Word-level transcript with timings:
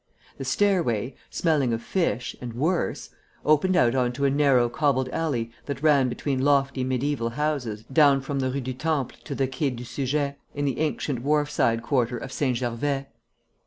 The 0.39 0.45
stairway, 0.45 1.13
smelling 1.29 1.73
of 1.73 1.83
fish 1.83 2.35
and 2.41 2.53
worse, 2.53 3.11
opened 3.45 3.75
out 3.75 3.93
on 3.93 4.11
to 4.13 4.25
a 4.25 4.31
narrow 4.31 4.67
cobbled 4.67 5.09
alley 5.09 5.51
that 5.67 5.83
ran 5.83 6.09
between 6.09 6.41
lofty 6.43 6.83
mediæval 6.83 7.33
houses 7.33 7.83
down 7.83 8.21
from 8.21 8.39
the 8.39 8.49
Rue 8.49 8.61
du 8.61 8.73
Temple 8.73 9.19
to 9.25 9.35
the 9.35 9.45
Quai 9.47 9.69
du 9.69 9.83
Seujet, 9.85 10.39
in 10.55 10.65
the 10.65 10.79
ancient 10.79 11.23
wharfside 11.23 11.83
quarter 11.83 12.17
of 12.17 12.31
Saint 12.31 12.57
Gervais. 12.57 13.05